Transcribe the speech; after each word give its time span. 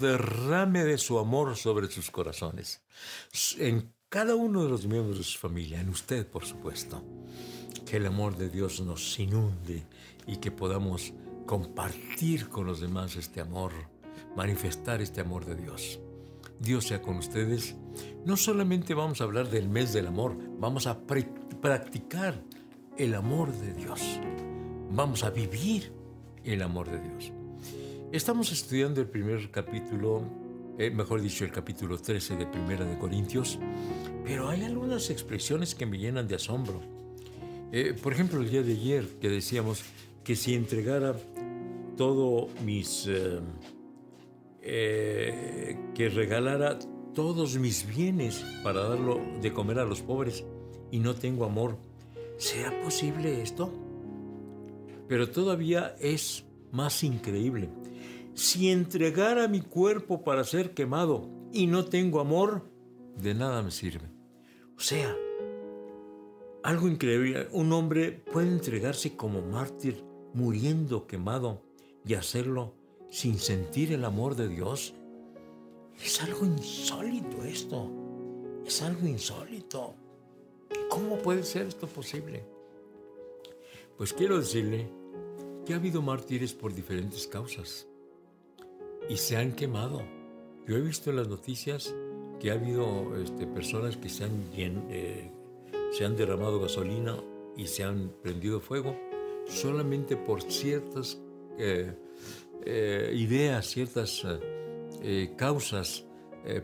Derrame 0.00 0.84
de 0.84 0.98
su 0.98 1.18
amor 1.18 1.56
sobre 1.56 1.90
sus 1.90 2.10
corazones, 2.10 2.82
en 3.58 3.92
cada 4.08 4.34
uno 4.34 4.64
de 4.64 4.70
los 4.70 4.86
miembros 4.86 5.18
de 5.18 5.24
su 5.24 5.38
familia, 5.38 5.80
en 5.80 5.90
usted 5.90 6.26
por 6.26 6.44
supuesto. 6.44 7.04
Que 7.86 7.98
el 7.98 8.06
amor 8.06 8.36
de 8.36 8.48
Dios 8.48 8.80
nos 8.80 9.18
inunde 9.18 9.86
y 10.26 10.38
que 10.38 10.50
podamos 10.50 11.12
compartir 11.46 12.48
con 12.48 12.66
los 12.66 12.80
demás 12.80 13.16
este 13.16 13.40
amor, 13.40 13.72
manifestar 14.36 15.02
este 15.02 15.20
amor 15.20 15.44
de 15.44 15.56
Dios. 15.56 16.00
Dios 16.58 16.86
sea 16.86 17.02
con 17.02 17.16
ustedes. 17.16 17.74
No 18.24 18.36
solamente 18.36 18.94
vamos 18.94 19.20
a 19.20 19.24
hablar 19.24 19.50
del 19.50 19.68
mes 19.68 19.92
del 19.92 20.06
amor, 20.06 20.36
vamos 20.58 20.86
a 20.86 20.98
practicar 21.06 22.42
el 22.96 23.14
amor 23.14 23.52
de 23.52 23.74
Dios. 23.74 24.00
Vamos 24.90 25.24
a 25.24 25.30
vivir 25.30 25.92
el 26.44 26.62
amor 26.62 26.90
de 26.90 27.00
Dios. 27.00 27.39
Estamos 28.12 28.50
estudiando 28.50 29.00
el 29.00 29.06
primer 29.06 29.52
capítulo, 29.52 30.24
eh, 30.76 30.90
mejor 30.90 31.20
dicho, 31.20 31.44
el 31.44 31.52
capítulo 31.52 31.96
13 31.96 32.34
de 32.34 32.44
Primera 32.44 32.84
de 32.84 32.98
Corintios, 32.98 33.56
pero 34.24 34.48
hay 34.48 34.64
algunas 34.64 35.10
expresiones 35.10 35.76
que 35.76 35.86
me 35.86 35.96
llenan 35.96 36.26
de 36.26 36.34
asombro. 36.34 36.80
Eh, 37.70 37.94
por 38.02 38.12
ejemplo, 38.12 38.40
el 38.40 38.50
día 38.50 38.64
de 38.64 38.72
ayer 38.72 39.06
que 39.20 39.28
decíamos 39.28 39.84
que 40.24 40.34
si 40.34 40.54
entregara 40.54 41.14
todo 41.96 42.48
mis... 42.64 43.08
Eh, 44.62 45.78
que 45.94 46.08
regalara 46.08 46.80
todos 47.14 47.58
mis 47.58 47.86
bienes 47.86 48.44
para 48.64 48.88
darlo 48.88 49.20
de 49.40 49.52
comer 49.52 49.78
a 49.78 49.84
los 49.84 50.02
pobres 50.02 50.44
y 50.90 50.98
no 50.98 51.14
tengo 51.14 51.44
amor, 51.44 51.78
¿será 52.38 52.72
posible 52.82 53.40
esto? 53.40 53.72
Pero 55.06 55.30
todavía 55.30 55.94
es 56.00 56.44
más 56.72 57.04
increíble. 57.04 57.68
Si 58.34 58.70
entregara 58.70 59.48
mi 59.48 59.60
cuerpo 59.60 60.22
para 60.22 60.44
ser 60.44 60.72
quemado 60.72 61.28
y 61.52 61.66
no 61.66 61.84
tengo 61.84 62.20
amor, 62.20 62.70
de 63.16 63.34
nada 63.34 63.62
me 63.62 63.70
sirve. 63.70 64.08
O 64.76 64.80
sea, 64.80 65.14
algo 66.62 66.88
increíble, 66.88 67.48
un 67.52 67.72
hombre 67.72 68.12
puede 68.12 68.48
entregarse 68.48 69.16
como 69.16 69.42
mártir, 69.42 70.04
muriendo 70.32 71.06
quemado, 71.06 71.62
y 72.04 72.14
hacerlo 72.14 72.74
sin 73.10 73.38
sentir 73.38 73.92
el 73.92 74.04
amor 74.04 74.36
de 74.36 74.48
Dios. 74.48 74.94
Es 76.02 76.22
algo 76.22 76.46
insólito 76.46 77.44
esto. 77.44 77.90
Es 78.64 78.80
algo 78.82 79.06
insólito. 79.06 79.94
¿Cómo 80.88 81.18
puede 81.18 81.42
ser 81.42 81.66
esto 81.66 81.86
posible? 81.86 82.44
Pues 83.96 84.12
quiero 84.12 84.38
decirle 84.38 84.90
que 85.66 85.74
ha 85.74 85.76
habido 85.76 86.00
mártires 86.00 86.54
por 86.54 86.72
diferentes 86.72 87.26
causas 87.26 87.89
y 89.10 89.16
se 89.16 89.36
han 89.36 89.52
quemado. 89.52 90.02
Yo 90.66 90.76
he 90.76 90.80
visto 90.80 91.10
en 91.10 91.16
las 91.16 91.28
noticias 91.28 91.92
que 92.38 92.50
ha 92.50 92.54
habido 92.54 93.16
este, 93.20 93.46
personas 93.46 93.96
que 93.96 94.08
se 94.08 94.24
han, 94.24 94.44
eh, 94.54 95.32
se 95.90 96.04
han 96.04 96.16
derramado 96.16 96.60
gasolina 96.60 97.16
y 97.56 97.66
se 97.66 97.82
han 97.82 98.12
prendido 98.22 98.60
fuego 98.60 98.96
solamente 99.46 100.16
por 100.16 100.42
ciertas 100.42 101.20
eh, 101.58 101.92
eh, 102.64 103.12
ideas, 103.16 103.66
ciertas 103.66 104.24
causas 105.36 106.04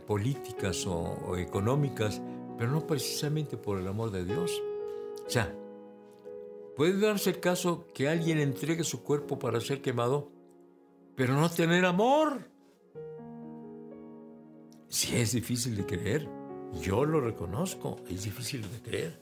políticas 0.07 0.87
o 0.87 1.37
económicas, 1.37 2.21
pero 2.59 2.71
no 2.71 2.87
precisamente 2.87 3.57
por 3.57 3.79
el 3.79 3.89
amor 3.89 4.11
de 4.11 4.25
Dios. 4.25 4.63
O 5.27 5.31
sea, 5.31 5.55
puede 6.77 7.01
darse 7.01 7.31
el 7.31 7.41
caso 7.41 7.87
que 7.93 8.09
alguien 8.09 8.39
entregue 8.39 8.85
su 8.85 9.03
cuerpo 9.03 9.39
para 9.39 9.61
ser 9.61 9.81
quemado 9.81 10.36
pero 11.17 11.35
no 11.35 11.51
tener 11.51 11.85
amor. 11.85 12.51
Sí 14.89 15.17
es 15.17 15.33
difícil 15.33 15.77
de 15.77 15.85
creer, 15.85 16.29
yo 16.81 17.05
lo 17.05 17.21
reconozco, 17.21 17.97
es 18.09 18.25
difícil 18.25 18.63
de 18.63 18.81
creer, 18.81 19.21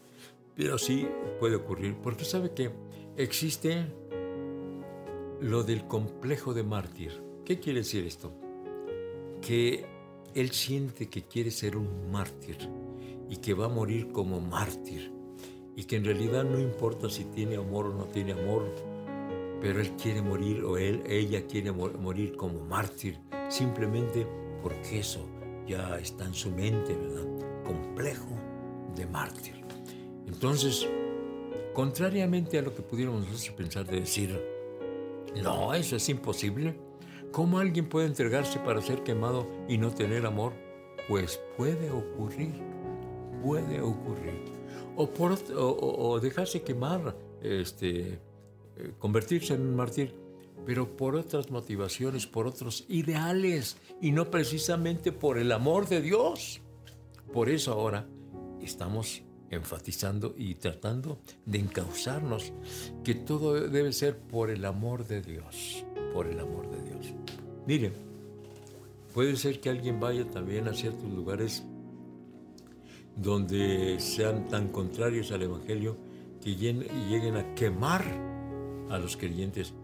pero 0.55 0.77
sí 0.77 1.09
puede 1.41 1.56
ocurrir, 1.56 1.97
porque 2.03 2.25
sabe 2.25 2.53
que 2.53 2.71
existe 3.16 3.87
lo 5.41 5.62
del 5.62 5.87
complejo 5.87 6.53
de 6.53 6.62
mártir. 6.62 7.22
¿Qué 7.44 7.60
quiere 7.60 7.81
decir 7.81 8.05
esto? 8.05 8.32
Que 9.41 9.87
él 10.34 10.50
siente 10.50 11.09
que 11.09 11.22
quiere 11.22 11.50
ser 11.50 11.76
un 11.76 12.11
mártir 12.11 12.59
y 13.28 13.37
que 13.38 13.55
va 13.55 13.66
a 13.66 13.69
morir 13.69 14.12
como 14.12 14.41
mártir 14.41 15.12
y 15.76 15.84
que 15.84 15.97
en 15.97 16.05
realidad 16.05 16.44
no 16.44 16.59
importa 16.59 17.09
si 17.09 17.25
tiene 17.25 17.56
amor 17.56 17.87
o 17.87 17.94
no 17.94 18.05
tiene 18.05 18.32
amor, 18.32 18.75
pero 19.64 19.80
él 19.80 19.92
quiere 19.92 20.20
morir 20.20 20.62
o 20.62 20.76
él, 20.76 21.02
ella 21.06 21.47
quiere 21.47 21.72
morir 21.72 22.36
como 22.36 22.60
mártir, 22.66 23.19
simplemente 23.48 24.26
porque 24.62 24.98
eso 24.98 25.26
ya 25.66 25.98
está 25.98 26.26
en 26.26 26.34
su 26.34 26.50
mente, 26.50 26.94
¿verdad? 26.94 27.25
Complejo 27.64 28.28
de 28.94 29.06
mártir. 29.06 29.64
Entonces, 30.26 30.86
contrariamente 31.72 32.58
a 32.58 32.62
lo 32.62 32.75
que 32.75 32.82
pudiéramos 32.82 33.20
nosotros 33.20 33.56
pensar 33.56 33.86
de 33.86 34.00
decir, 34.00 34.38
no, 35.42 35.72
eso 35.72 35.96
es 35.96 36.10
imposible. 36.10 36.78
¿Cómo 37.32 37.58
alguien 37.58 37.88
puede 37.88 38.06
entregarse 38.06 38.58
para 38.58 38.82
ser 38.82 39.02
quemado 39.02 39.48
y 39.66 39.78
no 39.78 39.94
tener 39.94 40.26
amor? 40.26 40.52
Pues 41.08 41.41
puede 41.56 41.91
ocurrir, 41.91 42.52
puede 43.42 43.81
ocurrir. 43.81 44.42
O, 44.94 45.08
por, 45.08 45.38
o 45.56 46.20
dejarse 46.20 46.60
quemar, 46.60 47.16
este, 47.41 48.20
convertirse 48.98 49.54
en 49.54 49.62
un 49.62 49.76
mártir, 49.76 50.14
pero 50.66 50.96
por 50.96 51.16
otras 51.16 51.50
motivaciones, 51.50 52.26
por 52.26 52.46
otros 52.46 52.84
ideales 52.88 53.76
y 54.00 54.12
no 54.12 54.30
precisamente 54.30 55.12
por 55.12 55.38
el 55.38 55.52
amor 55.52 55.88
de 55.88 56.00
Dios. 56.00 56.60
Por 57.32 57.48
eso 57.48 57.72
ahora 57.72 58.06
estamos 58.62 59.22
enfatizando 59.50 60.34
y 60.36 60.54
tratando 60.54 61.18
de 61.44 61.58
encauzarnos 61.58 62.52
que 63.04 63.14
todo 63.14 63.68
debe 63.68 63.92
ser 63.92 64.18
por 64.18 64.50
el 64.50 64.64
amor 64.64 65.06
de 65.06 65.22
Dios, 65.22 65.84
por 66.12 66.26
el 66.26 66.40
amor 66.40 66.70
de 66.70 66.82
Dios. 66.82 67.14
Miren, 67.66 67.92
puede 69.12 69.36
ser 69.36 69.60
que 69.60 69.70
alguien 69.70 70.00
vaya 70.00 70.26
también 70.26 70.68
a 70.68 70.74
ciertos 70.74 71.10
lugares 71.10 71.64
donde 73.16 74.00
sean 74.00 74.48
tan 74.48 74.68
contrarios 74.68 75.30
al 75.30 75.42
Evangelio 75.42 75.96
que 76.42 76.56
lleguen 76.56 77.36
a 77.36 77.54
quemar 77.54 78.33
a 78.90 78.98
los 78.98 79.16
creyentes, 79.16 79.74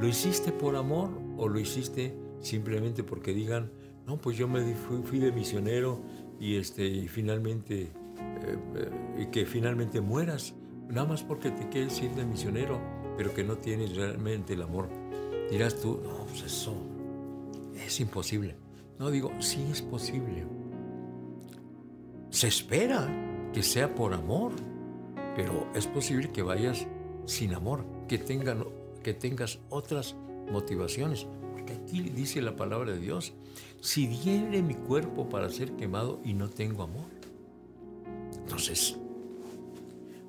¿lo 0.00 0.06
hiciste 0.06 0.52
por 0.52 0.76
amor 0.76 1.10
o 1.36 1.48
lo 1.48 1.58
hiciste 1.58 2.16
simplemente 2.40 3.04
porque 3.04 3.32
digan, 3.32 3.70
no, 4.06 4.16
pues 4.16 4.36
yo 4.36 4.48
me 4.48 4.74
fui, 4.74 5.18
de 5.18 5.32
misionero 5.32 6.00
y, 6.38 6.56
este, 6.56 6.86
y 6.86 7.06
finalmente, 7.08 7.82
eh, 7.82 8.58
eh, 9.16 9.28
que 9.30 9.46
finalmente 9.46 10.00
mueras, 10.00 10.54
nada 10.88 11.06
más 11.06 11.22
porque 11.22 11.50
te 11.50 11.68
quieres 11.68 12.00
ir 12.02 12.10
de 12.12 12.24
misionero, 12.24 12.80
pero 13.16 13.34
que 13.34 13.44
no 13.44 13.58
tienes 13.58 13.94
realmente 13.96 14.54
el 14.54 14.62
amor? 14.62 14.88
Dirás 15.50 15.78
tú, 15.80 16.00
no, 16.02 16.24
pues 16.26 16.42
eso 16.42 16.74
es 17.74 18.00
imposible. 18.00 18.56
No 18.98 19.10
digo, 19.10 19.32
sí 19.40 19.66
es 19.70 19.82
posible. 19.82 20.46
Se 22.30 22.48
espera 22.48 23.08
que 23.52 23.62
sea 23.62 23.94
por 23.94 24.14
amor, 24.14 24.52
pero 25.34 25.66
es 25.74 25.86
posible 25.86 26.30
que 26.30 26.42
vayas 26.42 26.86
sin 27.26 27.54
amor 27.54 27.84
que, 28.10 28.18
tengan, 28.18 28.64
que 29.04 29.14
tengas 29.14 29.60
otras 29.68 30.16
motivaciones. 30.50 31.28
Porque 31.52 31.74
aquí 31.74 32.00
dice 32.00 32.42
la 32.42 32.56
palabra 32.56 32.90
de 32.90 32.98
Dios, 32.98 33.32
si 33.80 34.08
diere 34.08 34.62
mi 34.62 34.74
cuerpo 34.74 35.28
para 35.28 35.48
ser 35.48 35.76
quemado 35.76 36.20
y 36.24 36.34
no 36.34 36.50
tengo 36.50 36.82
amor. 36.82 37.06
Entonces, 38.36 38.96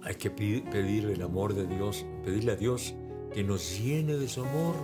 hay 0.03 0.13
que 0.13 0.29
pedir 0.29 1.05
el 1.05 1.23
amor 1.23 1.55
de 1.55 1.65
Dios, 1.65 2.05
pedirle 2.23 2.51
a 2.51 2.55
Dios 2.55 2.93
que 3.33 3.43
nos 3.43 3.79
llene 3.79 4.15
de 4.15 4.27
su 4.27 4.41
amor 4.41 4.75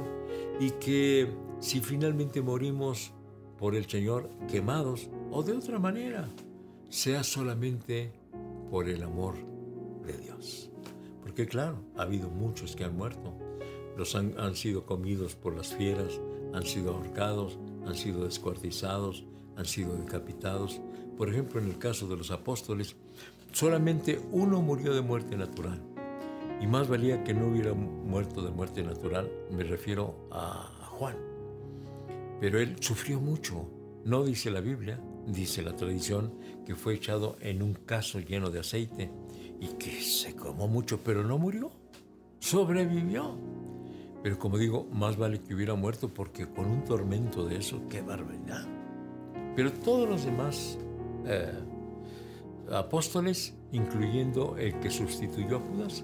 y 0.59 0.71
que 0.71 1.27
si 1.59 1.81
finalmente 1.81 2.41
morimos 2.41 3.11
por 3.59 3.75
el 3.75 3.87
Señor 3.87 4.27
quemados 4.49 5.07
o 5.29 5.43
de 5.43 5.53
otra 5.53 5.77
manera, 5.77 6.27
sea 6.89 7.23
solamente 7.23 8.11
por 8.71 8.89
el 8.89 9.03
amor 9.03 9.35
de 10.03 10.17
Dios. 10.17 10.71
Porque 11.27 11.45
claro, 11.45 11.83
ha 11.97 12.03
habido 12.03 12.29
muchos 12.29 12.73
que 12.73 12.85
han 12.85 12.95
muerto. 12.95 13.33
Los 13.97 14.15
han, 14.15 14.33
han 14.39 14.55
sido 14.55 14.85
comidos 14.85 15.35
por 15.35 15.57
las 15.57 15.75
fieras, 15.75 16.21
han 16.53 16.63
sido 16.63 16.93
ahorcados, 16.95 17.59
han 17.85 17.95
sido 17.95 18.23
descuartizados, 18.23 19.25
han 19.57 19.65
sido 19.65 19.97
decapitados. 19.97 20.79
Por 21.17 21.29
ejemplo, 21.29 21.59
en 21.59 21.67
el 21.67 21.77
caso 21.79 22.07
de 22.07 22.15
los 22.15 22.31
apóstoles, 22.31 22.95
solamente 23.51 24.21
uno 24.31 24.61
murió 24.61 24.93
de 24.93 25.01
muerte 25.01 25.35
natural. 25.35 25.81
Y 26.61 26.65
más 26.65 26.87
valía 26.87 27.25
que 27.25 27.33
no 27.33 27.47
hubiera 27.47 27.73
muerto 27.73 28.41
de 28.41 28.51
muerte 28.51 28.81
natural, 28.81 29.29
me 29.51 29.65
refiero 29.65 30.29
a 30.31 30.71
Juan. 30.91 31.17
Pero 32.39 32.61
él 32.61 32.77
sufrió 32.79 33.19
mucho. 33.19 33.69
No 34.05 34.23
dice 34.23 34.49
la 34.49 34.61
Biblia, 34.61 34.97
dice 35.25 35.61
la 35.61 35.75
tradición, 35.75 36.31
que 36.65 36.75
fue 36.75 36.93
echado 36.93 37.35
en 37.41 37.61
un 37.61 37.73
caso 37.73 38.21
lleno 38.21 38.49
de 38.49 38.61
aceite 38.61 39.11
y 39.59 39.67
que 39.79 40.01
se 40.01 40.35
comó 40.35 40.67
mucho, 40.67 40.99
pero 41.03 41.23
no 41.23 41.37
murió, 41.37 41.71
sobrevivió. 42.39 43.35
Pero 44.23 44.39
como 44.39 44.57
digo, 44.57 44.87
más 44.91 45.17
vale 45.17 45.39
que 45.41 45.53
hubiera 45.53 45.75
muerto 45.75 46.13
porque 46.13 46.47
con 46.47 46.65
un 46.65 46.83
tormento 46.83 47.45
de 47.45 47.57
eso, 47.57 47.81
qué 47.89 48.01
barbaridad. 48.01 48.67
Pero 49.55 49.71
todos 49.71 50.07
los 50.07 50.25
demás 50.25 50.77
eh, 51.25 51.51
apóstoles, 52.71 53.55
incluyendo 53.71 54.57
el 54.57 54.79
que 54.79 54.89
sustituyó 54.89 55.57
a 55.57 55.59
Judas, 55.59 56.03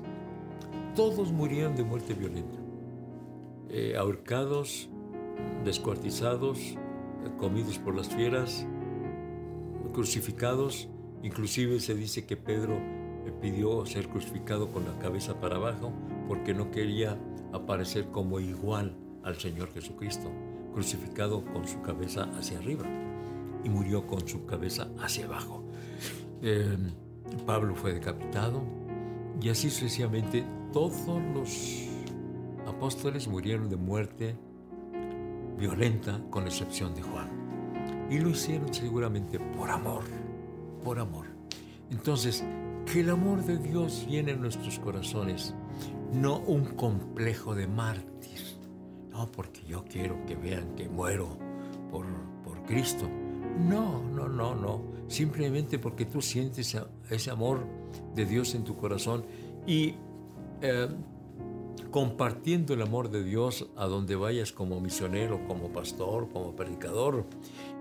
todos 0.95 1.31
murieron 1.31 1.75
de 1.75 1.83
muerte 1.83 2.13
violenta. 2.13 2.59
Eh, 3.69 3.95
ahorcados, 3.97 4.89
descuartizados, 5.65 6.59
comidos 7.39 7.79
por 7.79 7.95
las 7.95 8.09
fieras, 8.09 8.65
crucificados. 9.94 10.89
Inclusive 11.23 11.79
se 11.79 11.95
dice 11.95 12.25
que 12.25 12.38
Pedro 12.38 12.77
pidió 13.31 13.86
ser 13.86 14.08
crucificado 14.10 14.72
con 14.72 14.86
la 14.86 14.98
cabeza 15.00 15.40
para 15.40 15.56
abajo 15.56 15.94
porque 16.28 16.54
no 16.54 16.72
quería 16.72 17.18
aparecer 17.52 18.08
como 18.08 18.40
igual 18.40 18.96
al 19.24 19.36
Señor 19.36 19.72
Jesucristo, 19.74 20.30
crucificado 20.74 21.46
con 21.46 21.68
su 21.68 21.81
cabeza 21.81 22.30
hacia 22.38 22.58
arriba 22.58 22.86
y 23.64 23.70
murió 23.70 24.06
con 24.06 24.28
su 24.28 24.46
cabeza 24.46 24.90
hacia 25.00 25.25
abajo. 25.25 25.64
Eh, 26.42 26.78
Pablo 27.46 27.75
fue 27.75 27.94
decapitado 27.94 28.62
y 29.42 29.50
así 29.50 29.70
sucesivamente 29.70 30.44
todos 30.72 31.22
los 31.34 31.88
apóstoles 32.68 33.28
murieron 33.28 33.70
de 33.70 33.78
muerte 33.78 34.36
violenta 35.58 36.22
con 36.30 36.46
excepción 36.46 36.94
de 36.96 37.02
Juan. 37.02 37.30
Y 38.10 38.20
lo 38.20 38.30
hicieron 38.30 38.74
seguramente 38.74 39.40
por 39.40 39.70
amor, 39.70 40.04
por 40.84 41.00
amor. 41.00 41.28
Entonces, 41.90 42.44
que 42.85 43.00
el 43.00 43.09
amor 43.09 43.44
de 43.44 43.57
Dios 43.57 44.06
llene 44.07 44.31
en 44.31 44.41
nuestros 44.41 44.80
corazones, 44.80 45.53
no 46.13 46.39
un 46.39 46.65
complejo 46.75 47.56
de 47.56 47.68
mártir, 47.68 48.39
no 49.12 49.31
porque 49.31 49.63
yo 49.65 49.83
quiero 49.85 50.25
que 50.25 50.35
vean 50.35 50.75
que 50.75 50.89
muero 50.89 51.38
por, 51.89 52.06
por 52.44 52.63
Cristo. 52.63 53.07
No, 53.68 54.01
no, 54.03 54.27
no, 54.27 54.56
no. 54.56 54.81
Simplemente 55.07 55.80
porque 55.80 56.06
tú 56.06 56.21
sientes 56.21 56.75
ese 57.09 57.31
amor 57.31 57.65
de 58.15 58.25
Dios 58.25 58.56
en 58.56 58.63
tu 58.63 58.75
corazón 58.75 59.25
y 59.68 59.95
eh, 60.62 60.88
compartiendo 61.91 62.74
el 62.74 62.81
amor 62.81 63.12
de 63.12 63.24
Dios 63.24 63.69
a 63.75 63.86
donde 63.86 64.15
vayas 64.15 64.51
como 64.51 64.79
misionero, 64.79 65.45
como 65.47 65.71
pastor, 65.71 66.29
como 66.29 66.56
predicador. 66.56 67.25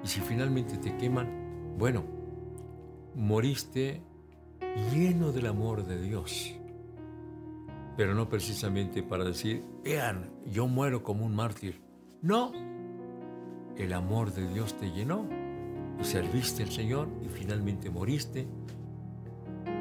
Y 0.05 0.09
si 0.09 0.21
finalmente 0.21 0.77
te 0.77 0.97
queman, 0.97 1.75
bueno, 1.79 2.05
moriste 3.15 4.03
lleno 4.93 5.33
del 5.33 5.47
amor 5.47 5.85
de 5.85 6.01
Dios. 6.01 6.55
Pero 7.97 8.15
no 8.15 8.29
precisamente 8.29 9.03
para 9.03 9.25
decir, 9.25 9.65
vean, 9.85 10.31
yo 10.47 10.67
muero 10.67 11.03
como 11.03 11.27
un 11.27 11.35
mártir. 11.35 11.81
No, 12.23 12.53
el 13.77 13.93
amor 13.93 14.33
de 14.33 14.49
Dios 14.49 14.75
te 14.75 14.91
llenó 14.91 15.29
y 16.01 16.05
serviste 16.05 16.63
al 16.63 16.71
Señor 16.71 17.09
y 17.23 17.29
finalmente 17.29 17.91
moriste 17.91 18.47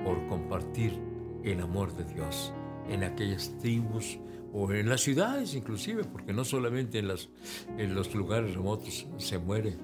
por 0.03 0.27
compartir 0.27 0.99
el 1.43 1.61
amor 1.61 1.93
de 1.95 2.03
Dios 2.05 2.53
en 2.89 3.03
aquellas 3.03 3.57
tribus 3.59 4.19
o 4.53 4.71
en 4.71 4.89
las 4.89 5.01
ciudades 5.01 5.53
inclusive, 5.55 6.03
porque 6.03 6.33
no 6.33 6.43
solamente 6.43 6.99
en, 6.99 7.07
las, 7.07 7.29
en 7.77 7.95
los 7.95 8.13
lugares 8.13 8.53
remotos 8.53 9.07
se 9.17 9.37
muere 9.37 9.77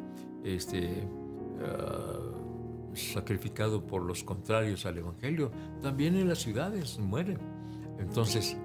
este, 0.43 1.07
ah, 1.63 2.36
sacrificado 2.93 3.85
por 3.85 4.03
los 4.03 4.23
contrarios 4.23 4.85
al 4.85 4.97
Evangelio, 4.97 5.51
también 5.81 6.15
en 6.15 6.27
las 6.27 6.39
ciudades 6.39 6.99
muere. 6.99 7.37
Entonces, 7.99 8.57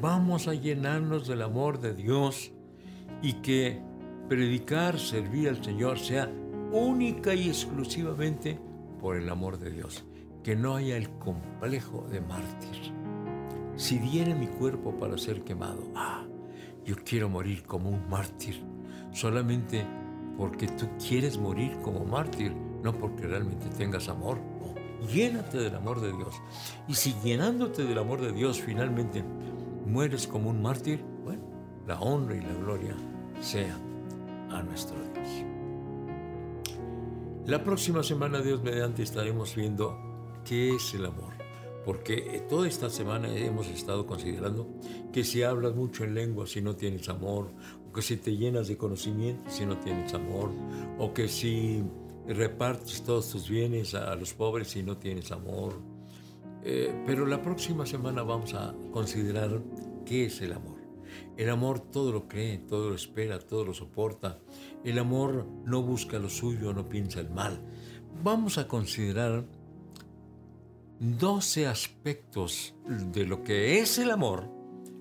vamos 0.00 0.48
a 0.48 0.54
llenarnos 0.54 1.26
del 1.26 1.42
amor 1.42 1.80
de 1.80 1.94
Dios 1.94 2.52
y 3.22 3.34
que 3.34 3.80
predicar, 4.28 4.98
servir 4.98 5.48
al 5.48 5.62
Señor 5.62 5.98
sea 5.98 6.30
única 6.72 7.34
y 7.34 7.48
exclusivamente 7.48 8.58
por 9.00 9.16
el 9.16 9.28
amor 9.28 9.58
de 9.58 9.70
Dios. 9.70 10.04
Que 10.42 10.56
no 10.56 10.74
haya 10.74 10.96
el 10.96 11.08
complejo 11.18 12.06
de 12.10 12.20
mártir. 12.20 12.92
Si 13.76 13.98
diere 13.98 14.34
mi 14.34 14.48
cuerpo 14.48 14.98
para 14.98 15.16
ser 15.16 15.44
quemado, 15.44 15.90
ah, 15.94 16.24
yo 16.84 16.96
quiero 17.04 17.28
morir 17.28 17.62
como 17.62 17.90
un 17.90 18.08
mártir, 18.08 18.62
solamente 19.12 19.86
porque 20.36 20.66
tú 20.66 20.88
quieres 20.98 21.38
morir 21.38 21.78
como 21.82 22.04
mártir, 22.04 22.52
no 22.82 22.92
porque 22.92 23.26
realmente 23.26 23.66
tengas 23.76 24.08
amor. 24.08 24.38
Llénate 25.12 25.58
del 25.58 25.74
amor 25.74 26.00
de 26.00 26.12
Dios. 26.12 26.34
Y 26.88 26.94
si 26.94 27.14
llenándote 27.24 27.84
del 27.84 27.98
amor 27.98 28.20
de 28.20 28.32
Dios 28.32 28.60
finalmente 28.60 29.24
mueres 29.86 30.26
como 30.26 30.50
un 30.50 30.62
mártir, 30.62 31.04
bueno, 31.24 31.42
la 31.86 32.00
honra 32.00 32.36
y 32.36 32.40
la 32.40 32.54
gloria 32.54 32.94
sea 33.40 33.76
a 34.50 34.62
nuestro 34.62 34.96
Dios. 34.96 35.52
La 37.46 37.64
próxima 37.64 38.04
semana, 38.04 38.40
Dios 38.40 38.62
mediante, 38.62 39.02
estaremos 39.02 39.56
viendo 39.56 39.98
qué 40.44 40.76
es 40.76 40.94
el 40.94 41.06
amor. 41.06 41.32
Porque 41.84 42.44
toda 42.48 42.68
esta 42.68 42.88
semana 42.88 43.34
hemos 43.34 43.66
estado 43.66 44.06
considerando 44.06 44.68
que 45.12 45.24
si 45.24 45.42
hablas 45.42 45.74
mucho 45.74 46.04
en 46.04 46.14
lengua 46.14 46.46
si 46.46 46.60
no 46.60 46.76
tienes 46.76 47.08
amor, 47.08 47.50
o 47.88 47.92
que 47.92 48.02
si 48.02 48.16
te 48.16 48.36
llenas 48.36 48.68
de 48.68 48.76
conocimiento 48.76 49.50
si 49.50 49.66
no 49.66 49.76
tienes 49.78 50.14
amor, 50.14 50.50
o 50.98 51.12
que 51.12 51.26
si 51.26 51.82
repartes 52.26 53.02
todos 53.02 53.30
tus 53.30 53.48
bienes 53.48 53.94
a, 53.94 54.14
los 54.16 54.32
pobres 54.34 54.68
si 54.68 54.82
no 54.82 54.96
tienes 54.96 55.32
amor. 55.32 55.80
Eh, 56.64 56.94
pero 57.06 57.26
la 57.26 57.42
próxima 57.42 57.84
semana 57.86 58.22
vamos 58.22 58.54
a 58.54 58.74
considerar 58.92 59.60
qué 60.04 60.26
es 60.26 60.40
el 60.40 60.52
amor. 60.52 60.80
El 61.36 61.50
amor 61.50 61.80
todo 61.80 62.12
lo 62.12 62.28
cree, 62.28 62.58
todo 62.58 62.90
lo 62.90 62.94
espera, 62.94 63.38
todo 63.38 63.64
lo 63.64 63.74
soporta. 63.74 64.38
El 64.84 64.98
amor 64.98 65.46
no 65.64 65.82
busca 65.82 66.18
lo 66.18 66.28
suyo, 66.28 66.72
no 66.72 66.88
piensa 66.88 67.20
el 67.20 67.30
mal. 67.30 67.60
Vamos 68.22 68.58
a 68.58 68.68
considerar 68.68 69.44
12 71.00 71.66
aspectos 71.66 72.74
de 72.86 73.26
lo 73.26 73.42
que 73.42 73.80
es 73.80 73.98
el 73.98 74.10
amor 74.10 74.48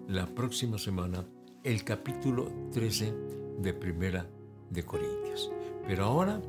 la 0.07 0.25
próxima 0.25 0.77
semana, 0.77 1.25
el 1.63 1.83
capítulo 1.83 2.51
13 2.71 3.13
de 3.59 3.73
Primera 3.73 4.25
de 4.69 4.83
Corintios. 4.83 5.51
Pero 5.85 6.05
ahora 6.05 6.41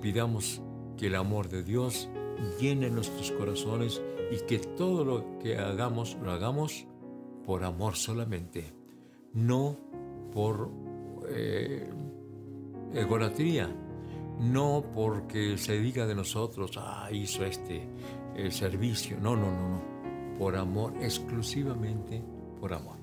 pidamos 0.00 0.60
que 0.96 1.06
el 1.06 1.14
amor 1.14 1.48
de 1.48 1.62
Dios 1.62 2.08
llene 2.60 2.90
nuestros 2.90 3.30
corazones 3.32 4.00
y 4.30 4.44
que 4.46 4.58
todo 4.58 5.04
lo 5.04 5.38
que 5.38 5.58
hagamos 5.58 6.16
lo 6.22 6.30
hagamos 6.30 6.86
por 7.44 7.64
amor 7.64 7.96
solamente, 7.96 8.72
no 9.34 9.76
por 10.32 10.70
eh, 11.28 11.90
egolatría, 12.94 13.74
no 14.38 14.84
porque 14.94 15.58
se 15.58 15.78
diga 15.78 16.06
de 16.06 16.14
nosotros, 16.14 16.72
ah, 16.76 17.08
hizo 17.12 17.44
este 17.44 17.88
el 18.36 18.52
servicio, 18.52 19.18
no, 19.20 19.36
no, 19.36 19.50
no, 19.50 19.68
no, 19.70 19.82
por 20.38 20.56
amor, 20.56 20.94
exclusivamente 21.00 22.22
por 22.60 22.72
amor. 22.72 22.96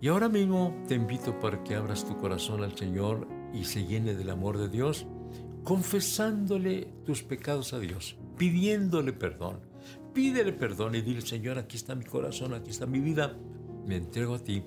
Y 0.00 0.08
ahora 0.08 0.28
mismo 0.28 0.74
te 0.86 0.94
invito 0.94 1.38
para 1.40 1.62
que 1.64 1.74
abras 1.74 2.04
tu 2.04 2.16
corazón 2.18 2.62
al 2.62 2.76
Señor 2.76 3.26
y 3.52 3.64
se 3.64 3.84
llene 3.84 4.14
del 4.14 4.30
amor 4.30 4.58
de 4.58 4.68
Dios, 4.68 5.06
confesándole 5.64 6.88
tus 7.04 7.22
pecados 7.22 7.72
a 7.72 7.80
Dios, 7.80 8.16
pidiéndole 8.36 9.12
perdón. 9.12 9.60
Pídele 10.12 10.52
perdón 10.52 10.94
y 10.94 11.00
dile, 11.00 11.22
Señor, 11.22 11.58
aquí 11.58 11.76
está 11.76 11.94
mi 11.94 12.04
corazón, 12.04 12.54
aquí 12.54 12.70
está 12.70 12.86
mi 12.86 13.00
vida, 13.00 13.36
me 13.86 13.96
entrego 13.96 14.34
a 14.34 14.38
ti 14.38 14.62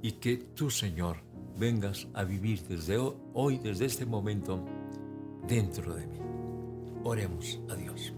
y 0.00 0.12
que 0.12 0.36
tú, 0.36 0.70
Señor, 0.70 1.18
vengas 1.58 2.06
a 2.14 2.24
vivir 2.24 2.62
desde 2.62 2.96
hoy, 3.34 3.58
desde 3.58 3.84
este 3.84 4.06
momento, 4.06 4.64
dentro 5.46 5.94
de 5.94 6.06
mí. 6.06 6.18
Oremos 7.04 7.60
a 7.68 7.74
Dios. 7.74 8.12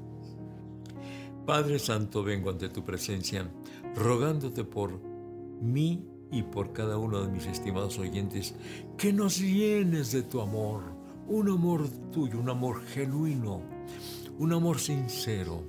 Padre 1.46 1.78
Santo, 1.78 2.22
vengo 2.22 2.50
ante 2.50 2.68
tu 2.68 2.84
presencia, 2.84 3.50
rogándote 3.96 4.64
por 4.64 5.00
mí 5.60 6.06
y 6.30 6.42
por 6.42 6.72
cada 6.72 6.98
uno 6.98 7.22
de 7.22 7.32
mis 7.32 7.46
estimados 7.46 7.98
oyentes, 7.98 8.54
que 8.98 9.12
nos 9.12 9.40
llenes 9.40 10.12
de 10.12 10.22
tu 10.22 10.40
amor, 10.40 10.97
un 11.28 11.50
amor 11.50 11.88
tuyo, 12.10 12.38
un 12.38 12.48
amor 12.48 12.82
genuino, 12.86 13.62
un 14.38 14.52
amor 14.52 14.78
sincero. 14.78 15.62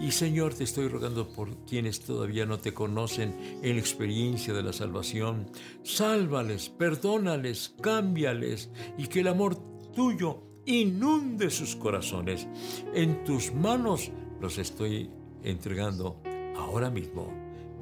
Y 0.00 0.10
Señor, 0.10 0.54
te 0.54 0.64
estoy 0.64 0.88
rogando 0.88 1.28
por 1.28 1.64
quienes 1.64 2.00
todavía 2.00 2.46
no 2.46 2.58
te 2.58 2.72
conocen 2.72 3.58
en 3.62 3.74
la 3.74 3.80
experiencia 3.80 4.52
de 4.52 4.62
la 4.62 4.72
salvación. 4.72 5.50
Sálvales, 5.82 6.68
perdónales, 6.68 7.74
cámbiales 7.80 8.70
y 8.96 9.06
que 9.06 9.20
el 9.20 9.28
amor 9.28 9.56
tuyo 9.92 10.40
inunde 10.66 11.50
sus 11.50 11.76
corazones. 11.76 12.46
En 12.94 13.24
tus 13.24 13.52
manos 13.52 14.10
los 14.40 14.58
estoy 14.58 15.10
entregando 15.42 16.20
ahora 16.56 16.90
mismo. 16.90 17.32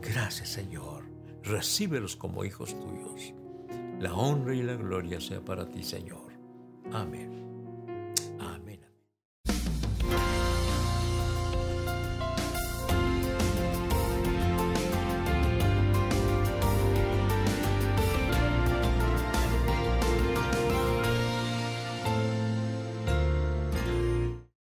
Gracias 0.01 0.51
Señor. 0.51 1.05
Recíbelos 1.43 2.17
como 2.17 2.45
hijos 2.45 2.79
tuyos. 2.79 3.35
La 3.99 4.15
honra 4.15 4.55
y 4.55 4.63
la 4.63 4.75
gloria 4.75 5.21
sea 5.21 5.45
para 5.45 5.71
ti, 5.71 5.83
Señor. 5.83 6.40
Amén. 6.93 7.50